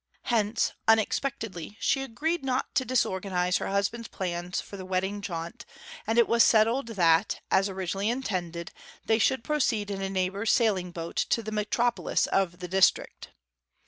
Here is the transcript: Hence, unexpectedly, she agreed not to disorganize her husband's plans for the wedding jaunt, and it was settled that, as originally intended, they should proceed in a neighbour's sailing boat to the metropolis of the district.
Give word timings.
Hence, 0.23 0.73
unexpectedly, 0.87 1.77
she 1.79 2.01
agreed 2.01 2.43
not 2.43 2.73
to 2.73 2.83
disorganize 2.83 3.57
her 3.57 3.67
husband's 3.67 4.07
plans 4.07 4.59
for 4.59 4.75
the 4.75 4.83
wedding 4.83 5.21
jaunt, 5.21 5.63
and 6.07 6.17
it 6.17 6.27
was 6.27 6.43
settled 6.43 6.87
that, 6.87 7.39
as 7.51 7.69
originally 7.69 8.09
intended, 8.09 8.71
they 9.05 9.19
should 9.19 9.43
proceed 9.43 9.91
in 9.91 10.01
a 10.01 10.09
neighbour's 10.09 10.51
sailing 10.51 10.89
boat 10.89 11.17
to 11.17 11.43
the 11.43 11.51
metropolis 11.51 12.25
of 12.25 12.57
the 12.61 12.67
district. 12.67 13.29